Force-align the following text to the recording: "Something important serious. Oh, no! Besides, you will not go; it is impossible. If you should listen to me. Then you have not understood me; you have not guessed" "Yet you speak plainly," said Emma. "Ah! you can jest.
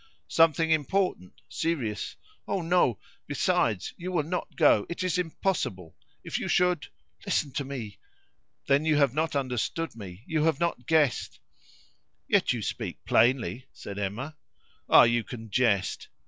"Something 0.29 0.71
important 0.71 1.33
serious. 1.47 2.15
Oh, 2.47 2.63
no! 2.63 2.97
Besides, 3.27 3.93
you 3.97 4.11
will 4.11 4.23
not 4.23 4.55
go; 4.55 4.87
it 4.89 5.03
is 5.03 5.19
impossible. 5.19 5.95
If 6.23 6.39
you 6.39 6.47
should 6.47 6.87
listen 7.23 7.51
to 7.51 7.63
me. 7.63 7.99
Then 8.65 8.83
you 8.83 8.95
have 8.97 9.13
not 9.13 9.35
understood 9.35 9.95
me; 9.95 10.23
you 10.25 10.45
have 10.45 10.59
not 10.59 10.87
guessed" 10.87 11.39
"Yet 12.27 12.51
you 12.51 12.63
speak 12.63 13.05
plainly," 13.05 13.67
said 13.73 13.99
Emma. 13.99 14.37
"Ah! 14.89 15.03
you 15.03 15.23
can 15.23 15.51
jest. 15.51 16.07